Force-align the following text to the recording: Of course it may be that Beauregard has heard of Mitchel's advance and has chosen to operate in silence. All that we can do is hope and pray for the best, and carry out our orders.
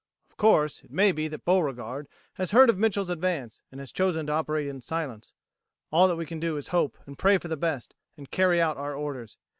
Of 0.31 0.35
course 0.37 0.81
it 0.81 0.89
may 0.89 1.11
be 1.11 1.27
that 1.27 1.45
Beauregard 1.45 2.07
has 2.33 2.49
heard 2.49 2.71
of 2.71 2.77
Mitchel's 2.79 3.11
advance 3.11 3.61
and 3.71 3.79
has 3.79 3.91
chosen 3.91 4.25
to 4.25 4.31
operate 4.31 4.65
in 4.67 4.81
silence. 4.81 5.35
All 5.91 6.07
that 6.07 6.15
we 6.15 6.25
can 6.25 6.39
do 6.39 6.57
is 6.57 6.69
hope 6.69 6.97
and 7.05 7.19
pray 7.19 7.37
for 7.37 7.49
the 7.49 7.55
best, 7.55 7.93
and 8.17 8.31
carry 8.31 8.59
out 8.59 8.77
our 8.77 8.95
orders. 8.95 9.37